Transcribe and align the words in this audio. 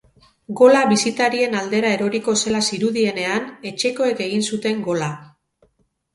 Gola 0.59 0.79
bisitarien 0.91 1.53
aldera 1.59 1.91
eroriko 1.97 2.35
zela 2.39 2.63
zirudienean, 2.71 3.47
etxekoek 3.73 4.27
egin 4.27 4.49
zuten 4.51 4.83
gola. 4.91 5.13